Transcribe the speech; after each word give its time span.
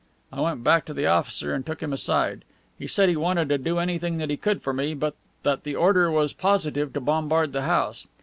I 0.33 0.41
went 0.41 0.63
back 0.63 0.85
to 0.85 0.95
the 0.95 1.05
officer 1.05 1.53
and 1.53 1.63
took 1.63 1.83
him 1.83 1.93
aside; 1.93 2.43
he 2.79 2.87
said 2.87 3.07
he 3.07 3.15
wanted 3.15 3.49
to 3.49 3.59
do 3.59 3.77
anything 3.77 4.17
that 4.17 4.31
he 4.31 4.35
could 4.35 4.63
for 4.63 4.73
me, 4.73 4.95
but 4.95 5.13
that 5.43 5.63
the 5.63 5.75
order 5.75 6.09
was 6.09 6.33
positive 6.33 6.91
to 6.93 6.99
bombard 6.99 7.53
the 7.53 7.61
house. 7.61 8.07